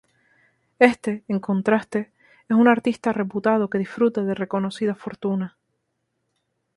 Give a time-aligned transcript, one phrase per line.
[0.79, 2.11] Éste, en contraste,
[2.49, 5.59] es un artista reputado que disfruta de reconocida fortuna.